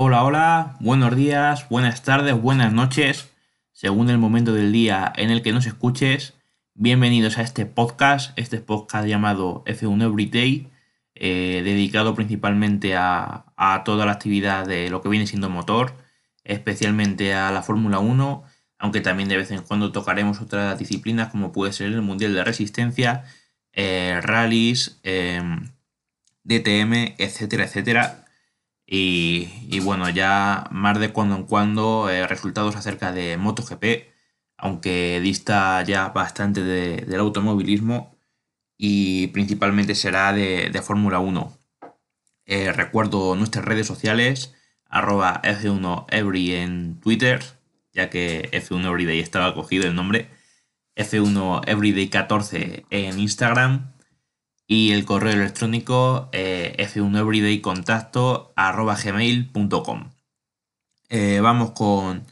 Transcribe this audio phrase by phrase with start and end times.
[0.00, 3.30] Hola, hola, buenos días, buenas tardes, buenas noches,
[3.72, 6.34] según el momento del día en el que nos escuches.
[6.74, 10.70] Bienvenidos a este podcast, este podcast llamado F1 Everyday,
[11.16, 13.44] eh, dedicado principalmente a,
[13.84, 15.96] toda la actividad de lo que viene siendo motor,
[16.44, 18.44] especialmente a la Fórmula 1,
[18.78, 22.44] aunque también de vez en cuando tocaremos otras disciplinas como puede ser el Mundial de
[22.44, 23.24] Resistencia,
[23.72, 25.72] eh, rallies, em,
[26.44, 28.27] DTM, etcétera, etcétera.
[28.90, 33.84] Y, bueno, ya más de cuando en cuando eh, resultados acerca de MotoGP,
[34.56, 38.16] aunque dista ya bastante del automovilismo
[38.78, 41.58] y principalmente será de, Fórmula 1.
[42.46, 44.54] Eh, recuerdo nuestras redes sociales,
[44.86, 47.44] arroba F1Every en Twitter,
[47.92, 50.30] ya que F1 Everyday estaba cogido el nombre,
[50.96, 53.92] F1 Everyday 14 en Instagram
[54.70, 60.10] y el correo electrónico eh, f1everydaycontacto arroba gmail.com.
[61.08, 62.26] Eh, vamos con,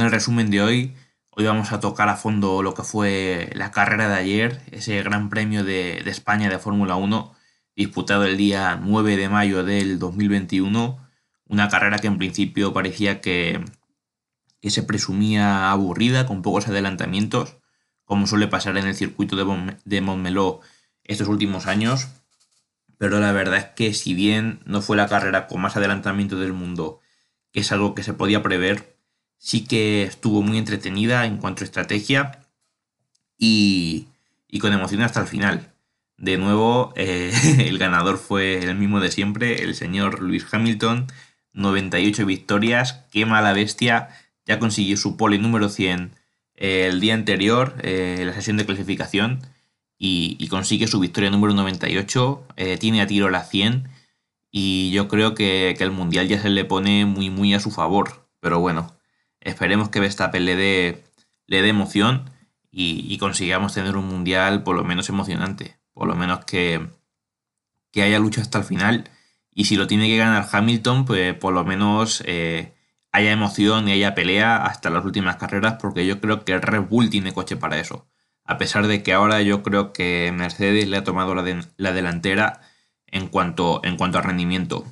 [0.00, 0.96] el resumen de hoy.
[1.30, 5.30] Hoy vamos a tocar a fondo lo que fue la carrera de ayer, ese gran
[5.30, 7.32] premio de, España de Fórmula 1,
[7.76, 10.98] disputado el día 9 de mayo del 2021.
[11.46, 13.64] Una carrera que en principio parecía que,
[14.60, 17.56] que se presumía aburrida, con pocos adelantamientos,
[18.04, 20.60] como suele pasar en el circuito de, de Montmeló
[21.04, 22.08] estos últimos años,
[22.98, 26.52] pero la verdad es que si bien no fue la carrera con más adelantamiento del
[26.52, 27.00] mundo,
[27.52, 28.96] que es algo que se podía prever,
[29.38, 32.46] sí que estuvo muy entretenida en cuanto a estrategia
[33.36, 34.06] y,
[34.60, 35.72] con emoción hasta el final.
[36.16, 37.32] De nuevo, eh,
[37.66, 41.08] el ganador fue el mismo de siempre, el señor Lewis Hamilton,
[41.52, 44.08] 98 victorias, qué mala bestia,
[44.46, 46.12] ya consiguió su pole número 100
[46.54, 49.40] eh, el día anterior, eh, la sesión de clasificación,
[50.04, 53.88] y, consigue su victoria número 98, eh, tiene a tiro la 100
[54.50, 58.28] y yo creo que, el Mundial ya se le pone muy muy a su favor.
[58.40, 58.96] Pero bueno,
[59.40, 61.04] esperemos que Verstappen le dé,
[61.46, 62.30] le dé emoción
[62.72, 66.88] y, consigamos tener un Mundial por lo menos emocionante, por lo menos que,
[67.92, 69.08] que haya lucha hasta el final.
[69.54, 72.74] Y si lo tiene que ganar Hamilton, pues por lo menos eh,
[73.12, 77.10] haya emoción y haya pelea hasta las últimas carreras, porque yo creo que Red Bull
[77.10, 78.06] tiene coche para eso
[78.44, 82.60] a pesar de que ahora yo creo que Mercedes le ha tomado la, delantera
[83.06, 84.84] en cuanto, en cuanto a rendimiento.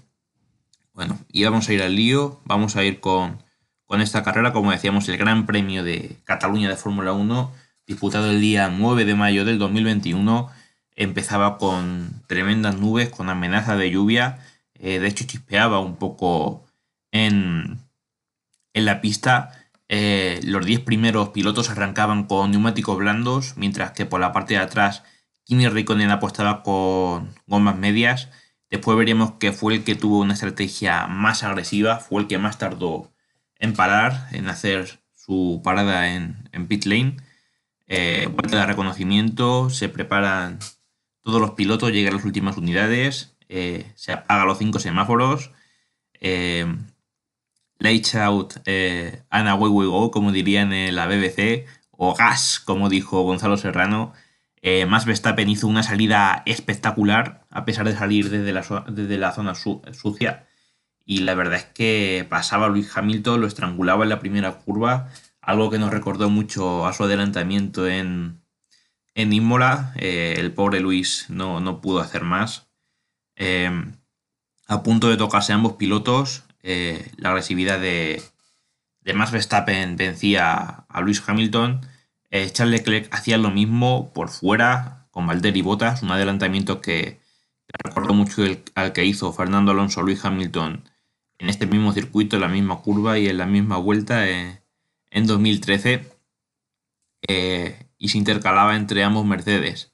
[0.92, 3.42] Bueno, y vamos a ir al lío, vamos a ir con,
[3.86, 7.52] con esta carrera, como decíamos, el Gran Premio de Cataluña de Fórmula 1,
[7.86, 10.50] disputado el día 9 de mayo del 2021.
[10.94, 14.38] Empezaba con tremendas nubes, con amenaza de lluvia.
[14.74, 16.66] Eh, de hecho, chispeaba un poco
[17.10, 17.78] en,
[18.74, 19.59] en la pista
[19.92, 24.60] eh, los 10 primeros pilotos arrancaban con neumáticos blandos, mientras que por la parte de
[24.60, 25.02] atrás
[25.42, 28.28] Kimi Raikkonen apostaba con gomas medias.
[28.70, 32.56] Después veríamos que fue el que tuvo una estrategia más agresiva, fue el que más
[32.56, 33.10] tardó
[33.58, 37.16] en parar, en hacer su parada en, pit lane.
[37.88, 40.60] Eh, vuelta de reconocimiento, se preparan
[41.24, 45.50] todos los pilotos, llegan las últimas unidades, eh, se apagan los cinco semáforos.
[47.80, 54.12] Lights Out, eh, Go, como dirían en la BBC, o Gas, como dijo Gonzalo Serrano.
[54.62, 59.32] Eh, Max Verstappen hizo una salida espectacular, a pesar de salir desde la, desde la
[59.32, 60.46] zona sucia.
[61.04, 65.08] Y la verdad es que pasaba Luis Hamilton, lo estrangulaba en la primera curva,
[65.40, 68.42] algo que nos recordó mucho a su adelantamiento en,
[69.14, 69.94] en Imola.
[69.96, 72.68] Eh, el pobre Luis no, no, pudo hacer más.
[73.36, 73.70] Eh,
[74.68, 78.22] a punto de tocarse ambos pilotos, eh, la agresividad de,
[79.00, 81.86] de Max Verstappen vencía a Luis Hamilton.
[82.30, 87.20] Eh, Charles Leclerc hacía lo mismo por fuera con Valtteri Bottas, un adelantamiento que,
[87.84, 88.42] recordó mucho
[88.74, 90.88] al que hizo Fernando Alonso Luis Hamilton
[91.38, 94.62] en este mismo circuito, en la misma curva y en la misma vuelta eh,
[95.10, 96.04] en 2013.
[97.98, 99.92] y se intercalaba entre ambos Mercedes.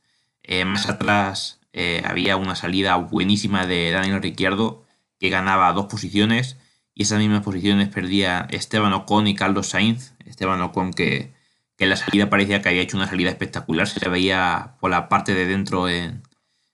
[0.67, 1.61] más atrás
[2.05, 4.86] había una salida buenísima de Daniel Ricciardo
[5.19, 6.59] que ganaba dos posiciones
[6.95, 10.15] y esas mismas posiciones perdía Esteban Ocon y Carlos Sainz.
[10.25, 11.35] Esteban Ocon que,
[11.79, 15.09] en la salida parecía que había hecho una salida espectacular, se le veía por la
[15.09, 16.23] parte de dentro en,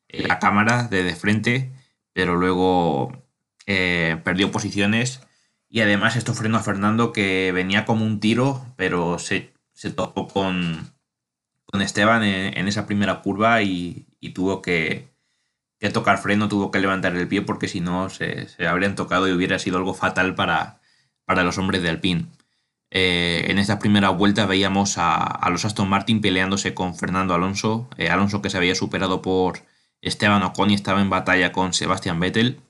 [0.08, 1.72] la cámara, de frente,
[2.12, 3.24] pero luego
[3.66, 5.22] eh, perdió posiciones
[5.70, 9.52] y además esto frenó a Fernando que venía como un tiro, pero se,
[9.96, 10.92] topó con,
[11.64, 15.11] con Esteban en, esa primera curva y tuvo que,
[15.82, 19.32] que tocar freno, tuvo que levantar el pie porque si no se, habrían tocado y
[19.32, 20.80] hubiera sido algo fatal para,
[21.24, 22.28] para los hombres de Alpine.
[22.92, 28.10] Eh, en esta primera vuelta veíamos a, los Aston Martin peleándose con Fernando Alonso, eh,
[28.10, 29.64] Alonso que se había superado por
[30.00, 32.60] Esteban Ocon y estaba en batalla con Sebastian Vettel.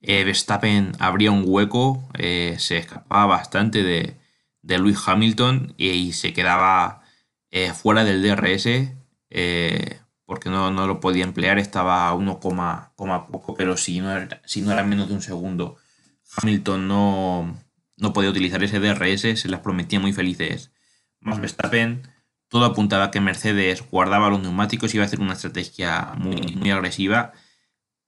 [0.00, 4.16] eh, Verstappen abría un hueco, se escapaba bastante de,
[4.62, 7.02] de Lewis Hamilton y, se quedaba
[7.74, 8.68] fuera del DRS
[10.26, 14.72] porque no, lo podía emplear, estaba a 1, poco, pero si no, era, si no
[14.72, 15.76] era menos de un segundo,
[16.36, 17.58] Hamilton no,
[17.96, 20.72] no podía utilizar ese DRS, se las prometía muy felices.
[21.20, 22.02] Más Verstappen,
[22.48, 26.56] todo apuntaba a que Mercedes guardaba los neumáticos y iba a hacer una estrategia muy,
[26.56, 27.32] muy agresiva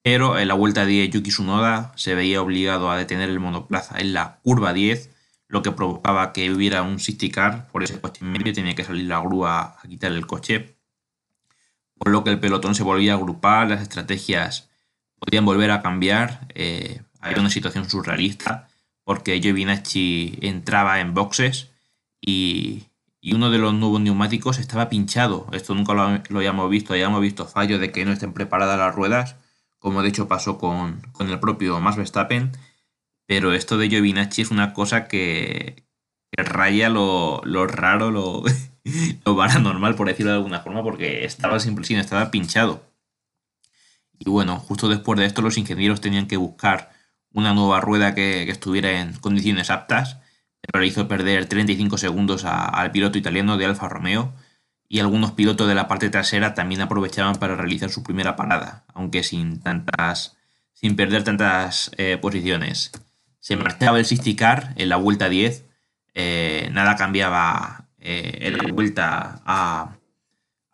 [0.06, 4.12] pero en la vuelta 10 Yuki Tsunoda se veía obligado a detener el monoplaza en
[4.12, 5.10] la curva 10,
[5.48, 8.84] lo que provocaba que hubiera un safety car por ese coche en medio, tenía que
[8.84, 10.75] salir la grúa a quitar el coche,
[11.98, 14.68] por lo que el pelotón se volvía a agrupar, las estrategias
[15.18, 18.68] podían volver a cambiar, eh, había una situación surrealista,
[19.04, 21.70] porque Giovinacci entraba en boxes
[22.20, 22.84] y,
[23.32, 25.48] uno de los nuevos neumáticos estaba pinchado.
[25.52, 28.94] Esto nunca lo, lo habíamos visto, habíamos visto fallos de que no estén preparadas las
[28.94, 29.34] ruedas
[29.86, 32.50] como de hecho pasó con, el propio Max Verstappen,
[33.26, 35.85] pero esto de Giovinacci es una cosa que,
[36.32, 38.44] raya lo, raro, lo,
[39.24, 42.82] lo paranormal, por decirlo de alguna forma, porque estaba sin estaba pinchado.
[44.18, 46.90] Y bueno, justo después de esto los ingenieros tenían que buscar
[47.32, 50.18] una nueva rueda que, estuviera en condiciones aptas,
[50.60, 54.32] pero le hizo perder 35 segundos al piloto italiano de Alfa Romeo,
[54.88, 59.22] y algunos pilotos de la parte trasera también aprovechaban para realizar su primera parada, aunque
[59.22, 60.36] sin tantas
[60.76, 62.92] sin perder tantas eh, posiciones.
[63.40, 65.64] Se marchaba el safety car en la vuelta 10,
[66.16, 69.96] eh, nada cambiaba eh, en la vuelta a,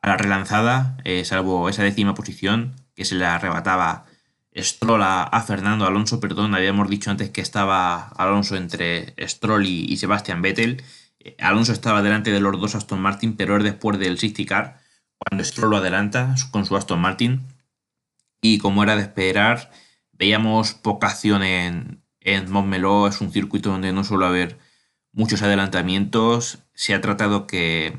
[0.02, 4.06] la relanzada, salvo esa décima posición que se le arrebataba
[4.56, 9.96] Stroll a, Fernando Alonso, perdón, habíamos dicho antes que estaba Alonso entre Stroll y, y
[9.98, 10.82] Sebastian Vettel,
[11.38, 14.80] Alonso estaba delante de los dos Aston Martin, pero es después del safety car
[15.18, 17.42] cuando Stroll lo adelanta con su Aston Martin.
[18.40, 19.70] Y como era de esperar,
[20.12, 23.06] veíamos poca acción en, en Montmeló.
[23.06, 24.58] Es un circuito donde no suele haber
[25.12, 26.61] muchos adelantamientos.
[26.75, 27.97] Se ha tratado que,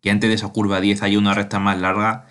[0.00, 2.26] que antes de esa curva 10 haya una recta más larga,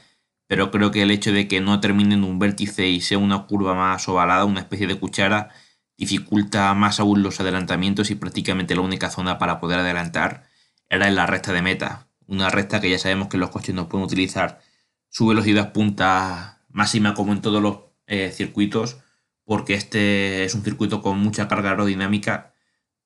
[0.47, 3.45] pero creo que el hecho de que no termine en un vértice y sea una
[3.47, 5.49] curva más ovalada, una especie de cuchara,
[5.97, 10.47] dificulta más aún los adelantamientos y prácticamente la única zona para poder adelantar
[10.89, 12.07] era en la recta de meta.
[12.25, 14.61] Una recta que ya sabemos que los coches no pueden utilizar
[15.09, 18.97] su velocidad punta máxima como en todos los eh, circuitos,
[19.43, 22.48] porque este es un circuito con mucha carga aerodinámica,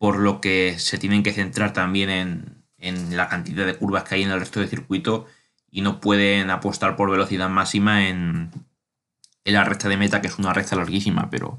[0.04, 4.24] por lo que se tienen que centrar también en, la cantidad de curvas que hay
[4.24, 5.28] en el resto del circuito
[5.72, 8.52] y no pueden apostar por velocidad máxima en,
[9.46, 11.58] en la recta de meta, que es una recta larguísima, pero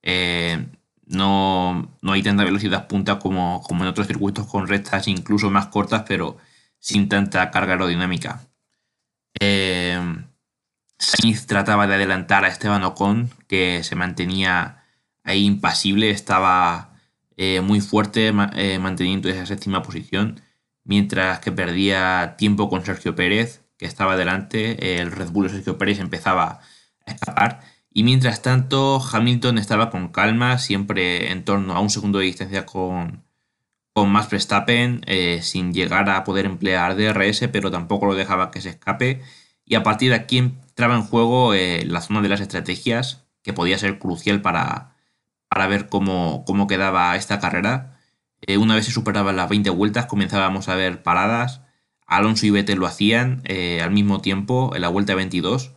[0.00, 0.68] eh,
[1.04, 6.04] no, hay tanta velocidad punta como, como en otros circuitos con rectas incluso más cortas,
[6.08, 6.38] pero
[6.78, 8.40] sin tanta carga aerodinámica.
[9.38, 10.00] Eh,
[10.98, 14.82] Sainz trataba de adelantar a Esteban Ocon, que se mantenía
[15.24, 16.91] ahí impasible, estaba
[17.36, 20.40] eh, muy fuerte manteniendo esa séptima posición,
[20.84, 25.78] mientras que perdía tiempo con Sergio Pérez, que estaba delante, el Red Bull de Sergio
[25.78, 26.60] Pérez empezaba
[27.06, 27.60] a escapar
[27.94, 32.64] y mientras tanto, Hamilton estaba con calma, siempre en torno a un segundo de distancia
[32.64, 33.24] con,
[33.92, 38.62] con Max Verstappen, eh, sin llegar a poder emplear DRS, pero tampoco lo dejaba que
[38.62, 39.22] se escape.
[39.64, 43.52] Y a partir de aquí entraba en juego eh, la zona de las estrategias, que
[43.52, 44.91] podía ser crucial para,
[45.52, 47.98] para ver cómo, cómo quedaba esta carrera.
[48.40, 51.60] Eh, una vez se superaban las 20 vueltas, comenzábamos a ver paradas.
[52.06, 53.42] Alonso y Vettel lo hacían
[53.82, 55.72] al mismo tiempo en la vuelta 22.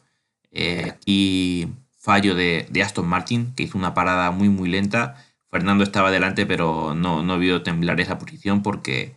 [1.06, 1.68] y
[2.06, 5.16] fallo de, Aston Martin, que hizo una parada muy muy lenta.
[5.50, 9.16] Fernando estaba delante, pero no, no vio temblar esa posición porque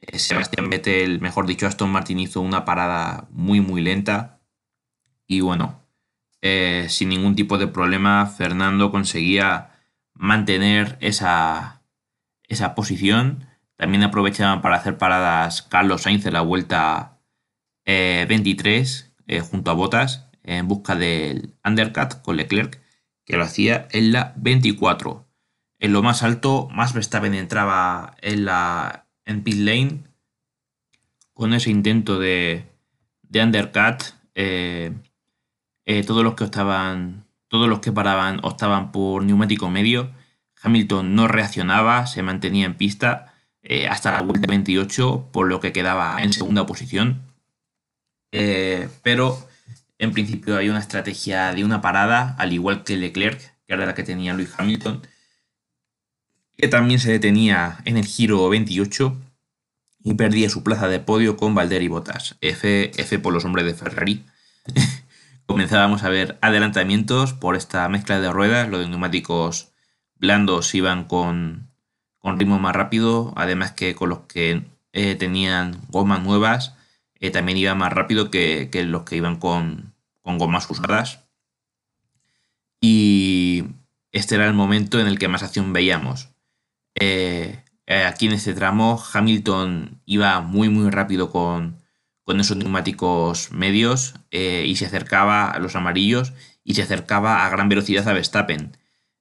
[0.00, 4.40] eh, Sebastián Vettel, mejor dicho, Aston Martin hizo una parada muy muy lenta.
[5.26, 5.80] Y bueno,
[6.42, 9.69] eh, sin ningún tipo de problema, Fernando conseguía
[10.20, 11.82] mantener esa,
[12.46, 13.46] esa posición.
[13.76, 17.18] También aprovechaban para hacer paradas Carlos Sainz en la vuelta
[17.86, 22.80] 23 eh, junto a Botas en busca del undercut con Leclerc,
[23.24, 25.26] que lo hacía en la 24.
[25.78, 30.04] En lo más alto, más Verstappen entraba en la en pit lane
[31.32, 32.66] con ese intento de,
[33.22, 34.02] de undercut.
[34.34, 34.92] Eh,
[35.86, 40.12] eh, todos los que optaban, todos los que paraban optaban por neumático medio.
[40.62, 45.72] Hamilton no reaccionaba, se mantenía en pista eh, hasta la vuelta 28, por lo que
[45.72, 47.22] quedaba en segunda posición.
[49.02, 49.48] pero
[49.98, 53.94] en principio hay una estrategia de una parada, al igual que Leclerc, que era la
[53.94, 55.02] que tenía Luis Hamilton,
[56.56, 59.16] que también se detenía en el giro 28
[60.04, 62.36] y perdía su plaza de podio con Valder y Bottas.
[62.40, 64.24] F por los hombres de Ferrari.
[65.50, 69.72] comenzábamos a ver adelantamientos por esta mezcla de ruedas, los neumáticos
[70.14, 71.72] blandos iban con,
[72.22, 76.76] ritmo más rápido, además que con los que eh, tenían gomas nuevas
[77.16, 79.92] eh, también iban más rápido que, los que iban con,
[80.22, 81.24] gomas usadas.
[82.80, 83.64] Y
[84.12, 86.28] este era el momento en el que más acción veíamos.
[86.94, 91.79] Eh, aquí en este tramo Hamilton iba muy muy rápido con,
[92.30, 96.32] con esos neumáticos medios eh, y se acercaba a los amarillos
[96.62, 98.76] y se acercaba a gran velocidad a Verstappen.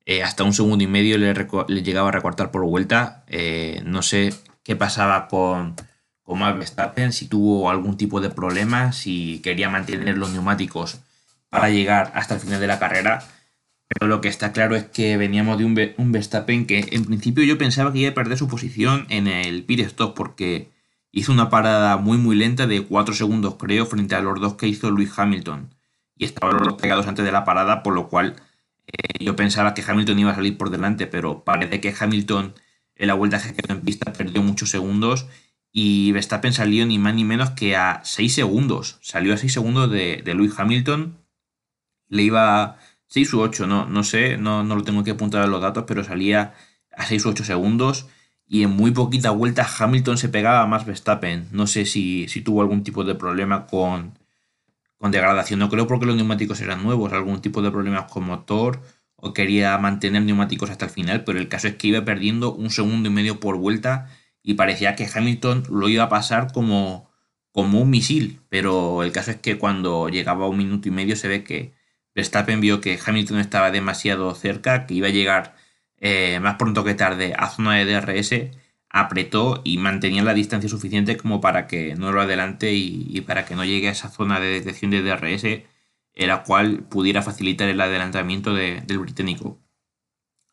[0.06, 1.34] Eh, hasta un segundo y medio le,
[1.82, 3.24] llegaba a recortar por vuelta.
[3.26, 5.76] Eh, no sé qué pasaba con,
[6.22, 11.00] con Max Verstappen, si tuvo algún tipo de problema, si quería mantener los neumáticos
[11.50, 13.24] para llegar hasta el final de la carrera.
[13.88, 17.44] Pero lo que está claro es que veníamos de un, un Verstappen que en principio
[17.44, 20.70] yo pensaba que iba a perder su posición en el pit stop porque
[21.12, 24.68] Hizo una parada muy muy lenta de 4 segundos creo frente a los dos que
[24.68, 25.76] hizo Luis Hamilton.
[26.16, 28.36] Y estaban los pegados antes de la parada, por lo cual
[28.88, 32.54] eh, yo pensaba que Hamilton iba a salir por delante, pero parece que Hamilton
[32.96, 35.28] en la vuelta que quedó en pista perdió muchos segundos
[35.72, 39.00] y Verstappen salió ni más ni menos que a 6 segundos.
[39.02, 41.18] Salió a 6 segundos de, de Luis Hamilton.
[42.10, 45.42] Le iba a 6 u 8, no, no sé, no, no lo tengo que apuntar
[45.44, 46.54] a los datos, pero salía
[46.92, 48.08] a 6 u 8 segundos
[48.50, 51.48] y en muy poquita vuelta Hamilton se pegaba más Verstappen.
[51.52, 54.18] No sé si, tuvo algún tipo de problema con,
[54.98, 55.60] con degradación.
[55.60, 58.82] No creo porque los neumáticos eran nuevos, algún tipo de problemas con motor
[59.16, 62.72] o quería mantener neumáticos hasta el final, pero el caso es que iba perdiendo un
[62.72, 64.10] segundo y medio por vuelta
[64.42, 67.10] y parecía que Hamilton lo iba a pasar como,
[67.52, 71.16] como un misil, pero el caso es que cuando llegaba a un minuto y medio
[71.16, 71.74] se ve que
[72.16, 75.56] Verstappen vio que Hamilton estaba demasiado cerca, que iba a llegar
[76.02, 78.58] eh, más pronto que tarde a zona de DRS,
[78.90, 83.56] apretó y mantenía la distancia suficiente como para que no lo adelante y, para que
[83.56, 85.64] no llegue a esa zona de detección de DRS,
[86.16, 89.60] la cual pudiera facilitar el adelantamiento del británico.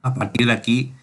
[0.03, 0.95] A partir de aquí,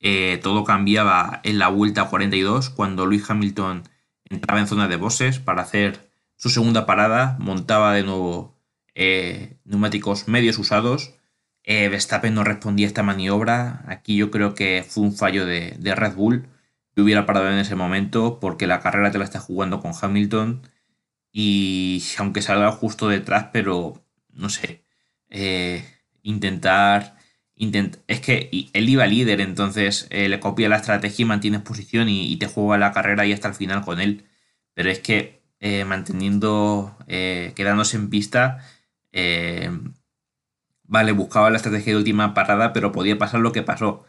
[0.00, 3.84] eh, todo cambiaba en la vuelta 42, cuando Luis Hamilton
[4.24, 8.56] entraba en zona de bosses para hacer su segunda parada, montaba de nuevo
[8.94, 11.14] eh, neumáticos medios usados
[11.70, 13.84] eh, Verstappen no respondía a esta maniobra.
[13.86, 16.48] Aquí yo creo que fue un fallo de, Red Bull.
[16.94, 20.62] que hubiera parado en ese momento porque la carrera te la está jugando con Hamilton.
[21.32, 24.84] Y aunque salga justo detrás, pero no sé.
[25.30, 25.84] Eh,
[26.22, 27.16] intentar,
[28.08, 32.36] Es que él iba líder, entonces eh, le copia la estrategia y mantienes posición y,
[32.36, 34.24] te juega la carrera y hasta el final con él.
[34.74, 35.42] Pero es que
[35.86, 38.64] manteniendo, quedándose en pista,
[40.90, 44.04] Vale, buscaba la estrategia de última parada, pero podía pasar lo que pasó.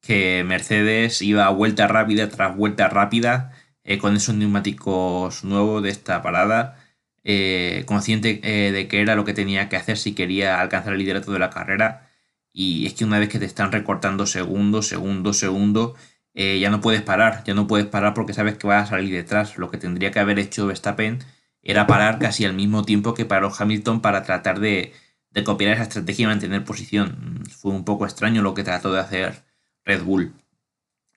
[0.00, 3.52] Que Mercedes iba a vuelta rápida tras vuelta rápida
[3.84, 6.78] eh, con esos neumáticos nuevos de esta parada.
[7.24, 11.00] Eh, consciente eh, de que era lo que tenía que hacer si quería alcanzar el
[11.00, 12.08] liderato de la carrera.
[12.52, 15.98] Y es que una vez que te están recortando segundos, segundos, segundos,
[16.34, 19.58] ya no puedes parar, ya no puedes parar porque sabes que vas a salir detrás.
[19.58, 21.18] Lo que tendría que haber hecho Verstappen
[21.62, 24.92] era parar casi al mismo tiempo que paró Hamilton para tratar de,
[25.30, 27.44] de copiar esa estrategia y mantener posición.
[27.50, 29.44] Fue un poco extraño lo que trató de hacer
[29.84, 30.34] Red Bull.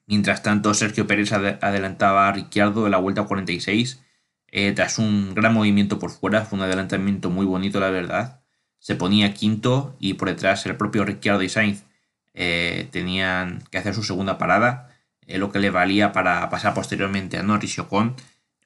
[0.05, 4.01] Mientras tanto, Sergio Pérez adelantaba a Ricciardo en la vuelta 46.
[4.47, 8.43] Eh, tras un gran movimiento por fuera, fue un adelantamiento muy bonito, la verdad.
[8.79, 11.85] Se ponía quinto y por detrás el propio Ricciardo y Sainz
[12.33, 14.89] eh, tenían que hacer su segunda parada,
[15.25, 18.15] eh, lo que le valía para pasar posteriormente a Norris y Ocon.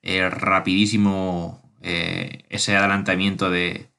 [0.03, 3.89] rapidísimo ese adelantamiento de,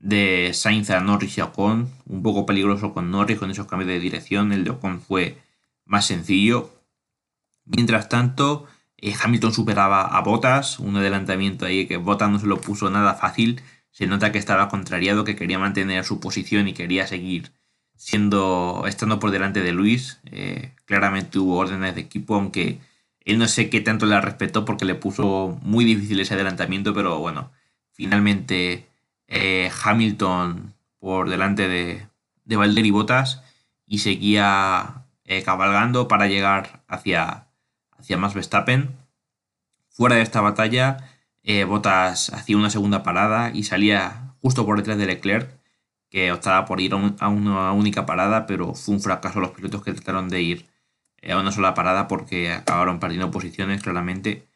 [0.00, 4.00] de Sainz a Norris y Ocon, un poco peligroso con Norris con esos cambios de
[4.00, 5.38] dirección, el de Ocon fue
[5.84, 6.70] más sencillo.
[7.64, 8.66] Mientras tanto,
[8.96, 13.14] eh, Hamilton superaba a Bottas, un adelantamiento ahí que Bottas no se lo puso nada
[13.14, 17.52] fácil, se nota que estaba contrariado, que quería mantener su posición y quería seguir
[17.96, 20.20] siendo estando por delante de Luis.
[20.32, 22.80] Eh, claramente hubo órdenes de equipo, aunque
[23.20, 27.18] él no sé qué tanto le respetó porque le puso muy difícil ese adelantamiento, pero
[27.18, 27.52] bueno,
[27.92, 28.89] finalmente
[29.30, 32.06] eh, Hamilton por delante de,
[32.44, 33.42] de Valder y Bottas
[33.86, 37.46] y seguía eh, cabalgando para llegar hacia,
[37.96, 38.96] hacia Max Verstappen.
[39.88, 41.08] Fuera de esta batalla,
[41.42, 45.50] eh, Bottas hacía una segunda parada y salía justo por detrás de Leclerc,
[46.10, 49.92] que optaba por ir a, una única parada, pero fue un fracaso los pilotos que
[49.92, 50.66] trataron de ir
[51.28, 54.48] a una sola parada porque acabaron perdiendo posiciones claramente.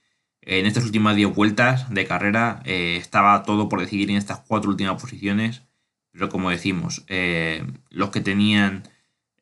[0.46, 4.70] En estas últimas 10 vueltas de carrera eh, estaba todo por decidir en estas cuatro
[4.70, 5.62] últimas posiciones,
[6.12, 8.82] pero como decimos, eh, los que tenían,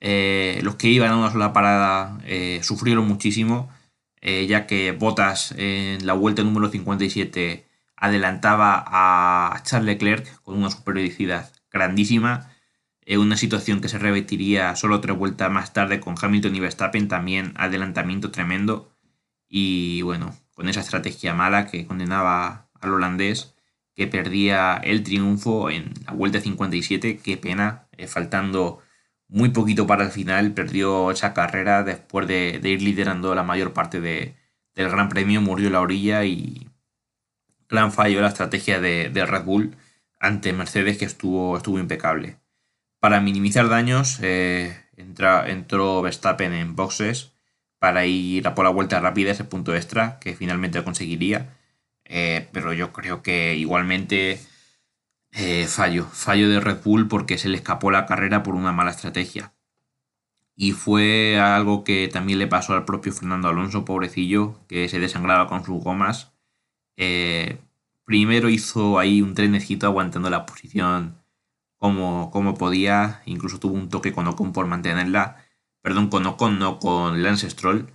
[0.01, 2.19] eh, los que iban a una sola parada
[2.63, 3.71] sufrieron muchísimo,
[4.23, 7.67] ya que Botas en la vuelta número 57
[7.97, 12.51] adelantaba a Charles Leclerc con una superioridad grandísima,
[13.09, 17.53] una situación que se repetiría solo tres vueltas más tarde con Hamilton y Verstappen, también
[17.57, 18.93] adelantamiento tremendo.
[19.49, 23.57] Y bueno, con esa estrategia mala que condenaba al holandés
[23.97, 28.81] que perdía el triunfo en la vuelta 57, qué pena, eh, faltando
[29.26, 34.00] muy poquito para el final, perdió esa carrera después de, ir liderando la mayor parte
[34.00, 34.37] del
[34.76, 36.71] Gran Premio, murió la orilla y
[37.66, 39.76] plan falló la estrategia de, Red Bull
[40.21, 42.38] ante Mercedes que estuvo, impecable.
[43.00, 47.32] Para minimizar daños, eh, entró Verstappen en boxes
[47.83, 51.59] para ir a por la vuelta rápida, ese punto extra que finalmente conseguiría.
[52.05, 54.41] Eh, pero yo creo que igualmente
[55.33, 58.93] eh, fallo, fallo de Red Bull porque se le escapó la carrera por una mala
[58.93, 59.53] estrategia.
[60.55, 65.49] Y fue algo que también le pasó al propio Fernando Alonso, pobrecillo, que se desangraba
[65.49, 66.31] con sus gomas.
[66.97, 67.59] Eh,
[68.05, 71.17] primero hizo ahí un trenecito aguantando la posición
[71.79, 75.45] como, como podía, incluso tuvo un toque con Ocon por mantenerla,
[75.83, 77.89] perdón, con Ocon, no con Lance Stroll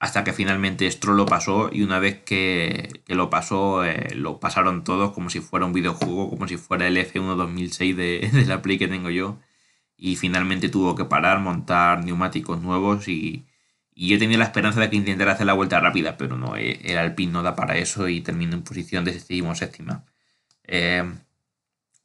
[0.00, 4.84] hasta que finalmente Stroll lo pasó y una vez que, lo pasó eh, lo pasaron
[4.84, 8.62] todos como si fuera un videojuego, como si fuera el F1 2006 de, de, la
[8.62, 9.38] Play que tengo yo
[9.96, 13.46] y finalmente tuvo que parar, montar neumáticos nuevos y,
[13.94, 16.80] y yo tenía la esperanza de que intentara hacer la vuelta rápida, pero no, eh,
[16.84, 20.04] el Alpine no da para eso y terminó en posición de séptima.
[20.64, 21.02] Eh,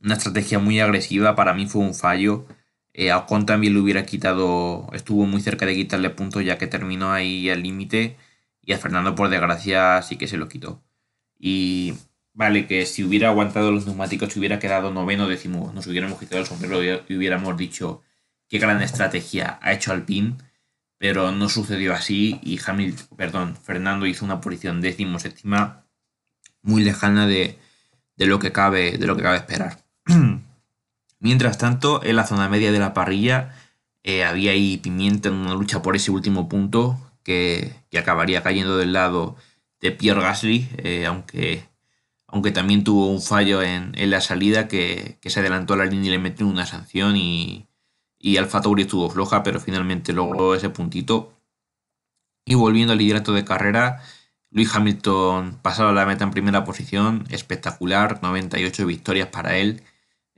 [0.02, 2.48] una estrategia muy agresiva, para mí fue un fallo.
[2.94, 6.68] Eh, a Ocon también le hubiera quitado, estuvo muy cerca de quitarle puntos ya que
[6.68, 8.18] terminó ahí al límite
[8.62, 10.84] y a Fernando por desgracia sí que se lo quitó.
[11.40, 11.96] Y
[12.34, 16.42] vale, que si hubiera aguantado los neumáticos se hubiera quedado noveno décimo, nos hubiéramos quitado
[16.42, 18.04] el sombrero y hubiéramos dicho
[18.48, 20.38] qué gran estrategia ha hecho Alpine,
[20.98, 25.86] pero no sucedió así y Hamilton, perdón, Fernando hizo una posición décimo séptima
[26.62, 27.60] muy lejana de,
[28.16, 29.80] de, lo que cabe, de lo que cabe esperar.
[31.24, 33.56] Mientras tanto, en la zona media de la parrilla
[34.04, 38.92] eh, había ahí pimienta en una lucha por ese último punto que, acabaría cayendo del
[38.92, 39.38] lado
[39.80, 41.66] de Pierre Gasly, eh, aunque,
[42.28, 46.12] aunque también tuvo un fallo en, la salida que, se adelantó a la línea y
[46.12, 47.70] le metió una sanción y,
[48.20, 51.32] y Alfa Tauri estuvo floja, pero finalmente logró ese puntito.
[52.46, 54.04] Y volviendo al liderato de carrera,
[54.52, 59.84] Luis Hamilton pasaba la meta en primera posición, espectacular, 98 victorias para él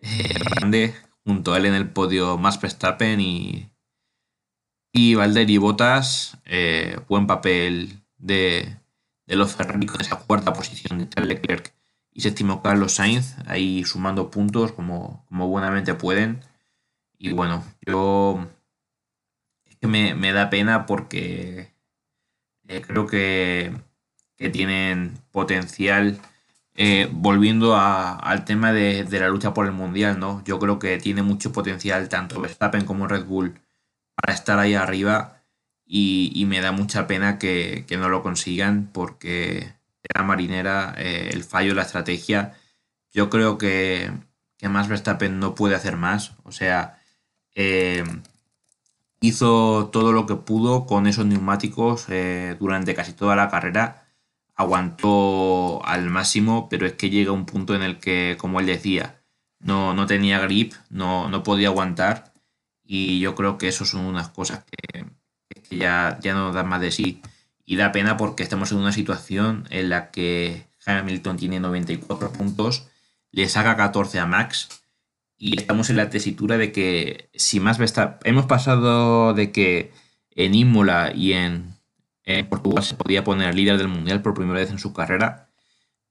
[0.02, 3.70] eh, grande, junto a él en el podio más Verstappen y,
[4.92, 8.78] y Valtteri Bottas, eh, buen papel de,
[9.28, 11.74] los Ferrari con esa cuarta posición de Charles Leclerc
[12.12, 16.42] y séptimo Carlos Sainz, ahí sumando puntos como, como buenamente pueden.
[17.18, 18.48] Y bueno, yo
[19.66, 21.74] es que me, da pena porque
[22.68, 23.74] eh, creo que,
[24.38, 26.22] que tienen potencial
[26.78, 30.44] eh, volviendo al tema de, la lucha por el mundial, ¿no?
[30.44, 33.62] Yo creo que tiene mucho potencial tanto Verstappen como Red Bull
[34.16, 35.44] para estar ahí arriba
[35.86, 41.44] y, me da mucha pena que, no lo consigan porque de la marinera eh, el
[41.46, 42.56] fallo de la estrategia.
[43.14, 44.12] Yo creo que,
[44.58, 46.34] que, más Verstappen no puede hacer más.
[46.44, 47.00] O sea,
[47.56, 48.04] eh,
[49.22, 52.08] hizo todo lo que pudo con esos neumáticos
[52.60, 54.05] durante casi toda la carrera
[54.56, 59.22] aguantó al máximo, pero es que llega un punto en el que, como él decía,
[59.60, 62.34] no, no tenía grip, no, no podía aguantar
[62.84, 65.06] y yo creo que eso son unas cosas que,
[65.76, 67.22] ya, ya no dan más de sí.
[67.66, 72.88] Y da pena porque estamos en una situación en la que Hamilton tiene 94 puntos,
[73.32, 74.70] le saca 14 a Max
[75.38, 77.80] y estamos en la tesitura de que si más
[78.24, 79.92] hemos pasado de que
[80.32, 81.75] en Imola y en
[82.26, 85.50] en Portugal se podía poner líder del mundial por primera vez en su carrera.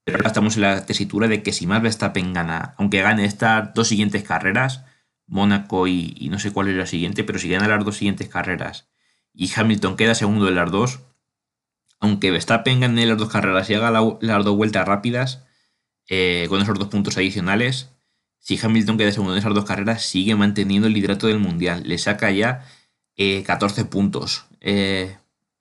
[0.04, 3.72] Pero ahora estamos en la tesitura de que si más Verstappen gana, aunque gane estas
[3.74, 4.84] dos siguientes carreras,
[5.26, 8.88] Mónaco y, no sé cuál es la siguiente, pero si gana las dos siguientes carreras
[9.32, 11.00] y Hamilton queda segundo en las dos,
[12.00, 15.44] aunque Verstappen gane las dos carreras y haga las dos vueltas rápidas,
[16.08, 17.90] eh, con esos dos puntos adicionales,
[18.38, 21.82] si Hamilton queda segundo en esas dos carreras, sigue manteniendo el liderato del mundial.
[21.86, 22.66] Le saca ya
[23.16, 24.44] 14 eh, puntos.
[24.60, 25.16] Eh,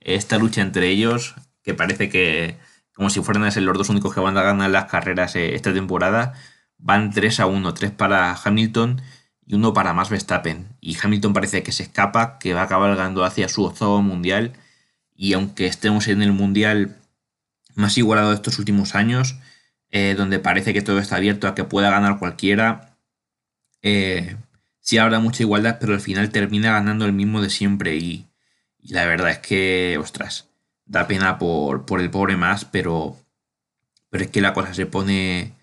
[0.05, 2.57] esta lucha entre ellos, que parece que
[2.93, 5.55] como si fueran a ser los dos únicos que van a ganar las carreras eh,
[5.55, 6.33] esta temporada,
[6.77, 9.01] van 3 a 1, 3 para Hamilton
[9.45, 10.67] y uno para más Verstappen.
[10.79, 14.53] Y Hamilton parece que se escapa, que va cabalgando hacia su octavo mundial.
[15.15, 16.97] Y aunque estemos en el mundial
[17.75, 19.37] más igualado de estos últimos años,
[19.89, 22.97] eh, donde parece que todo está abierto a que pueda ganar cualquiera,
[23.81, 24.37] eh,
[24.79, 27.95] sí habrá mucha igualdad, pero al final termina ganando el mismo de siempre.
[27.97, 28.27] Y,
[28.89, 30.49] la verdad es que, ostras,
[30.85, 33.17] da pena por, por el pobre más, pero,
[34.09, 35.53] pero es que la cosa se pone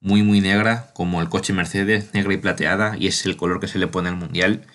[0.00, 3.68] muy muy negra, como el coche Mercedes, negra y plateada, y es el color que
[3.68, 4.66] se le pone al Mundial,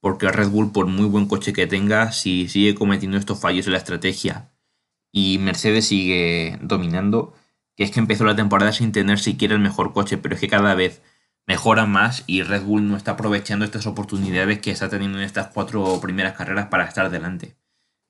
[0.00, 3.72] porque Red Bull, por muy buen coche que tenga, si sigue cometiendo estos fallos en
[3.72, 4.50] la estrategia
[5.12, 7.34] y Mercedes sigue dominando,
[7.76, 10.48] que es que empezó la temporada sin tener siquiera el mejor coche, pero es que
[10.48, 11.02] cada vez
[11.46, 15.48] mejora más y Red Bull no está aprovechando estas oportunidades que está teniendo en estas
[15.48, 17.56] cuatro primeras carreras para estar delante.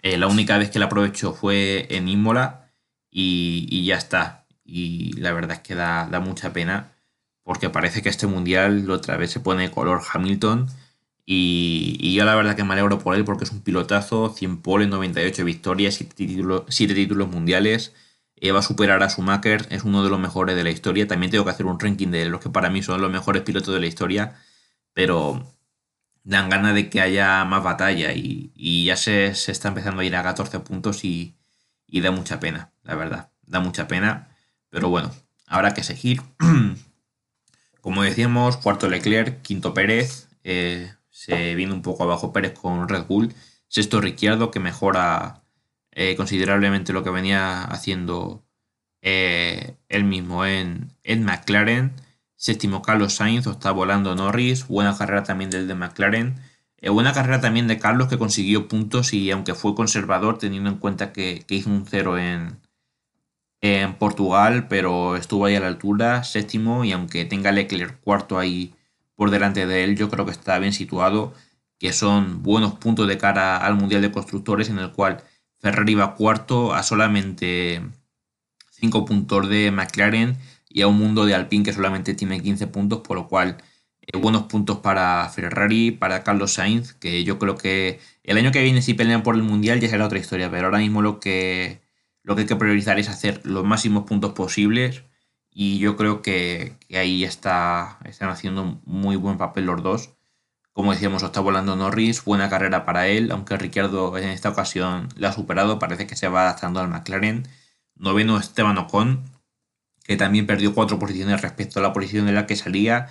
[0.03, 2.71] Eh, la única vez que la aprovechó fue en Imola
[3.11, 4.47] y, ya está.
[4.65, 6.93] Y la verdad es que da, mucha pena
[7.43, 10.69] porque parece que este mundial otra vez se pone color Hamilton.
[11.27, 14.89] Y, yo la verdad que me alegro por él porque es un pilotazo, 100 poles,
[14.89, 17.95] 98 victorias, 7 títulos, 7 títulos mundiales
[18.53, 21.07] va a superar a Schumacher, es uno de los mejores de la historia.
[21.07, 23.73] También tengo que hacer un ranking de los que para mí son los mejores pilotos
[23.75, 24.37] de la historia,
[24.93, 25.55] pero
[26.25, 30.23] dan ganas de que haya más batalla y, ya se, está empezando a ir a
[30.23, 31.37] 14 puntos y,
[31.89, 34.29] da mucha pena, la verdad, da mucha pena,
[34.69, 35.13] pero bueno,
[35.47, 36.23] habrá que seguir.
[37.81, 43.05] Como decíamos, cuarto Leclerc, quinto Pérez, eh, se viene un poco abajo Pérez con Red
[43.05, 43.35] Bull,
[43.69, 45.44] sexto Ricciardo que mejora
[45.95, 48.45] eh, considerablemente lo que venía haciendo
[49.03, 51.93] eh, él mismo en, en McLaren.
[52.37, 56.35] Séptimo Carlos Sainz, octavo Lando Norris, buena carrera también del de McLaren.
[56.79, 60.77] Eh, buena carrera también de Carlos que consiguió puntos y aunque fue conservador teniendo en
[60.77, 62.61] cuenta que, hizo un cero en,
[63.63, 68.75] en Portugal, pero estuvo ahí a la altura, séptimo, y aunque tenga Leclerc cuarto ahí
[69.15, 71.33] por delante de él, yo creo que está bien situado,
[71.79, 75.25] que son buenos puntos de cara al Mundial de Constructores en el cual
[75.65, 77.81] Ferrari va cuarto a solamente
[78.73, 80.37] 5 puntos de McLaren
[80.69, 83.57] y a un mundo de Alpine que solamente tiene 15 puntos, por lo cual
[84.03, 88.63] eh, buenos puntos para Ferrari, para Carlos Sainz, que yo creo que el año que
[88.63, 91.81] viene si pelean por el Mundial ya será otra historia, pero ahora mismo lo que,
[92.23, 95.05] lo que hay que priorizar es hacer los máximos puntos posibles
[95.51, 100.11] y yo creo que, que ahí está, están haciendo muy buen papel los dos.
[100.75, 105.29] Como decíamos, está volando Norris, buena carrera para él, aunque Ricciardo en esta ocasión la
[105.29, 107.47] ha superado, parece que se va adaptando al McLaren.
[107.95, 109.23] Noveno Esteban Ocon,
[110.05, 113.09] que también perdió cuatro posiciones respecto a la posición en la que salía.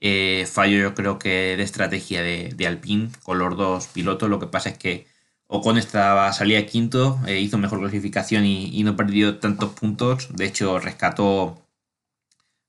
[0.00, 4.30] Eh, fallo yo creo que de estrategia de, Alpine con los dos pilotos.
[4.30, 5.08] Lo que pasa es que
[5.48, 10.28] Ocon estaba, salía quinto, eh, hizo mejor clasificación y, no perdió tantos puntos.
[10.36, 11.66] De hecho, rescató,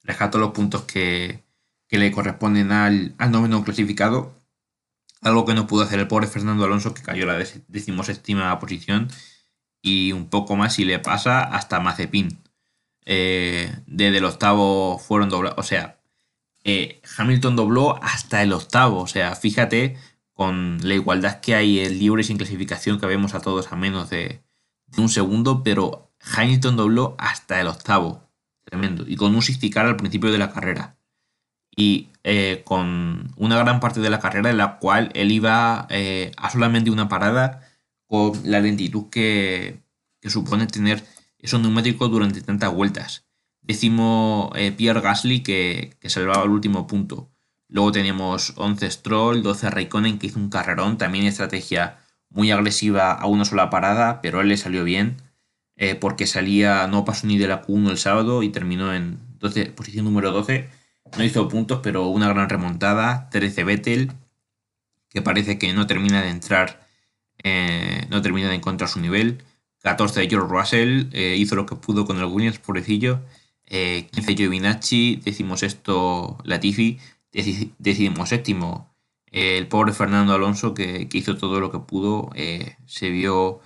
[0.03, 1.42] rescató los puntos que,
[1.93, 4.33] que le corresponden al, al noveno clasificado.
[5.21, 9.09] Algo que no pudo hacer el pobre Fernando Alonso, que cayó a la decimoséptima posición.
[9.79, 12.39] Y un poco más si le pasa hasta Mazepin.
[13.05, 15.59] Eh, desde el octavo fueron doblados.
[15.59, 15.99] O sea,
[16.63, 19.01] eh, Hamilton dobló hasta el octavo.
[19.01, 19.95] O sea, fíjate
[20.33, 24.09] con la igualdad que hay en libre sin clasificación que vemos a todos a menos
[24.09, 24.41] de,
[24.97, 28.31] un segundo, pero Hamilton dobló hasta el octavo.
[28.63, 29.05] Tremendo.
[29.07, 30.92] Y con un sisticar al principio de la carrera
[31.75, 36.31] y eh, con una gran parte de la carrera en la cual él iba eh,
[36.37, 37.61] a solamente una parada
[38.07, 39.81] con la lentitud que,
[40.23, 41.03] supone tener
[41.39, 43.25] esos neumáticos durante tantas vueltas.
[43.61, 47.29] Decimos eh, Pierre Gasly que, que salvaba el último punto.
[47.67, 51.97] Luego teníamos 11 Stroll, 12 Raikkonen que hizo un carrerón, también estrategia
[52.29, 55.17] muy agresiva a una sola parada, pero él le salió bien
[55.99, 60.05] porque salía, no pasó ni de la Q1 el sábado y terminó en 12, posición
[60.05, 60.69] número 12
[61.17, 63.29] no hizo puntos, pero una gran remontada.
[63.29, 64.11] 13 Vettel,
[65.09, 66.87] que parece que no termina de entrar,
[67.43, 69.43] eh, no termina de encontrar su nivel.
[69.81, 73.21] 14 George Russell, eh, hizo lo que pudo con el Williams, pobrecillo.
[73.65, 76.99] 15 eh, Giovinacci, decimos esto Latifi,
[77.31, 78.93] decimos séptimo
[79.31, 82.29] el pobre Fernando Alonso que, hizo todo lo que pudo,
[82.85, 83.61] se vio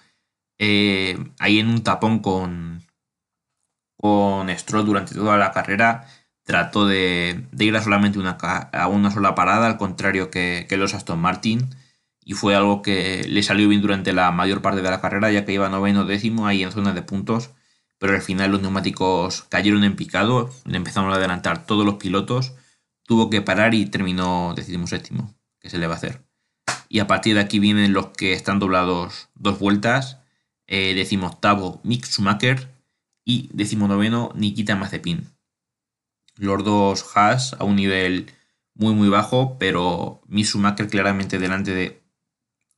[0.59, 2.83] ahí en un tapón con,
[3.97, 6.07] con Stroll durante toda la carrera
[6.47, 11.19] trató de, ir a solamente una, a una sola parada, al contrario que, los Aston
[11.19, 11.75] Martin,
[12.23, 15.43] y fue algo que le salió bien durante la mayor parte de la carrera, ya
[15.43, 17.49] que iba noveno décimo ahí en zona de puntos,
[17.99, 22.53] pero al final los neumáticos cayeron en picado, le empezaron a adelantar todos los pilotos,
[23.03, 26.23] tuvo que parar y terminó décimo séptimo, que se le va a hacer.
[26.87, 30.19] Y a partir de aquí vienen los que están doblados dos vueltas,
[30.65, 32.73] eh, décimo octavo Mick Schumacher
[33.25, 35.36] y décimo noveno Nikita Mazepin
[36.37, 38.31] los dos Haas a un nivel
[38.73, 42.03] muy muy bajo, pero Mitsumaker claramente delante de,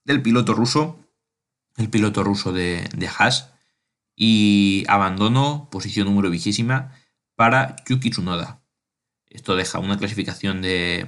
[0.05, 0.99] del piloto ruso,
[1.77, 3.51] el piloto ruso de, de Haas,
[4.15, 6.93] y abandono, posición número vigésima,
[7.35, 8.61] para Yuki Tsunoda.
[9.29, 11.07] Esto deja una clasificación de,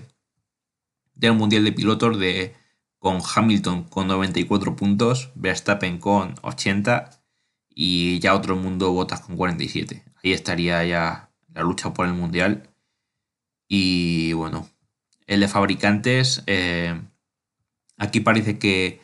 [1.13, 2.55] del Mundial de Pilotos de,
[2.99, 7.09] con Hamilton con 94 puntos, Verstappen con 80
[7.67, 10.03] y ya otro mundo Botas con 47.
[10.23, 12.69] ahí estaría ya la lucha por el mundial.
[13.67, 14.69] Y bueno,
[15.27, 16.99] el de fabricantes, eh,
[17.97, 19.01] aquí parece que,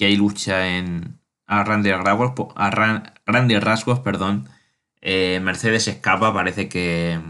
[0.00, 2.70] hay lucha en a grandes rasgos, a
[3.24, 4.48] grandes rasgos perdón,
[5.00, 7.20] eh, Mercedes escapa, parece que,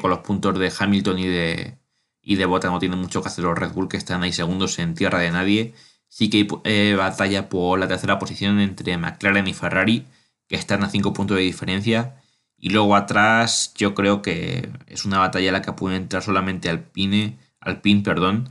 [0.00, 1.78] con los puntos de Hamilton y de,
[2.22, 4.78] y de Bota no tiene mucho que hacer los Red Bull que están ahí segundos
[4.78, 5.74] en tierra de nadie.
[6.08, 10.06] Sí que hay eh, batalla por la tercera posición entre McLaren y Ferrari,
[10.48, 12.20] que están a 5 puntos de diferencia.
[12.58, 16.68] Y luego atrás yo creo que es una batalla en la que puede entrar solamente
[16.70, 18.48] Alpine, Alpine perdón,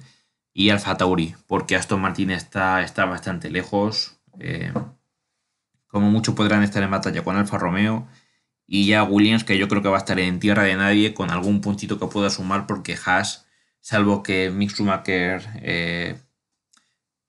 [0.54, 4.18] y Alfa Tauri, porque Aston Martin está, está bastante lejos.
[4.40, 4.72] Eh,
[5.88, 8.08] como mucho podrán estar en batalla con Alfa Romeo.
[8.68, 11.30] Y ya Williams, que yo creo que va a estar en tierra de nadie, con
[11.32, 13.48] algún puntito que pueda sumar, porque Haas,
[13.82, 16.18] salvo que Mick Schumacher eh,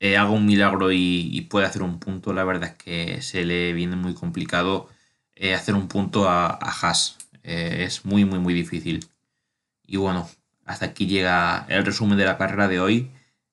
[0.00, 3.72] eh, haga un milagro y, pueda hacer un punto, la verdad es que se le
[3.72, 4.88] viene muy complicado
[5.54, 7.18] hacer un punto a, a Haas.
[7.42, 9.06] es muy, muy, muy difícil.
[9.86, 10.28] Y bueno,
[10.66, 13.10] hasta aquí llega el resumen de la carrera de hoy.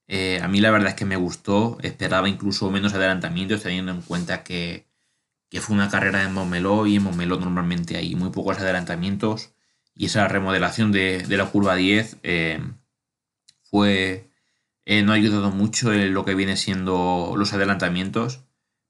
[0.08, 4.02] Eh, a mí la verdad es que me gustó, esperaba incluso menos adelantamientos teniendo en
[4.02, 4.86] cuenta que,
[5.62, 9.54] fue una carrera en Montmeló y en Montmeló normalmente hay muy pocos adelantamientos
[9.96, 12.60] y esa remodelación de, la curva 10 eh,
[13.62, 14.30] fue
[14.86, 18.42] eh, no ha ayudado mucho en lo que viene siendo los adelantamientos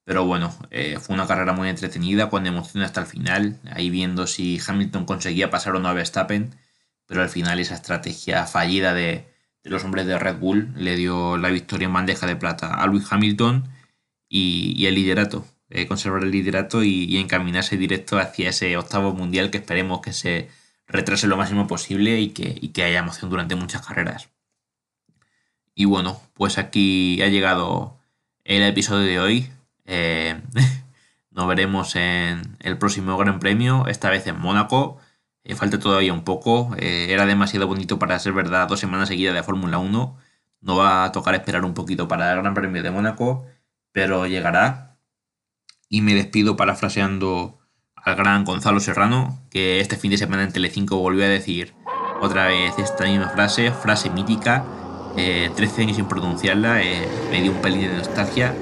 [0.05, 4.59] pero bueno, fue una carrera muy entretenida con emoción hasta el final ahí viendo si
[4.65, 6.55] Hamilton conseguía pasar o no a Verstappen
[7.05, 9.27] pero al final esa estrategia fallida de,
[9.63, 13.05] los hombres de Red Bull le dio la victoria en bandeja de plata a Lewis
[13.09, 13.69] Hamilton
[14.27, 19.59] y, el liderato, eh, conservar el liderato y, encaminarse directo hacia ese octavo mundial que
[19.59, 20.49] esperemos que se
[20.87, 24.29] retrase lo máximo posible y que, haya emoción durante muchas carreras.
[25.75, 27.99] Y bueno, pues aquí ha llegado
[28.43, 29.49] el episodio de hoy.
[29.86, 30.41] Eh,
[31.32, 35.00] nos veremos en el próximo Gran Premio, esta vez en Mónaco.
[35.43, 36.76] Eh, falta todavía un poco.
[36.78, 40.17] Eh, era demasiado bonito para ser verdad dos semanas seguidas de Fórmula 1.
[40.62, 43.46] No va a tocar esperar un poquito para el Gran Premio de Mónaco,
[43.91, 44.98] pero llegará.
[45.89, 47.60] Y me despido parafraseando
[47.96, 51.74] al gran Gonzalo Serrano, que este fin de semana en Telecinco volvió a decir
[52.22, 54.65] otra vez esta misma frase, frase mítica,
[55.15, 56.82] 13 eh, años sin pronunciarla,
[57.30, 58.56] me dio un pelín de nostalgia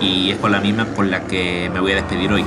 [0.00, 2.44] y es con la misma con la que me voy a despedir hoy.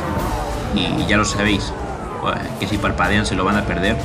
[0.76, 1.74] Y ya lo sabéis,
[2.22, 3.98] pues, que si palpadean se lo van a perder,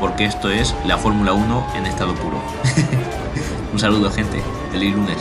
[0.00, 2.38] porque esto es la Fórmula 1 en estado puro.
[3.72, 5.18] Un saludo gente, feliz lunes.